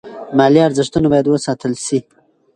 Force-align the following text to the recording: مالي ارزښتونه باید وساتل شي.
مالي 0.37 0.61
ارزښتونه 0.67 1.07
باید 1.13 1.27
وساتل 1.29 1.73
شي. 1.85 1.99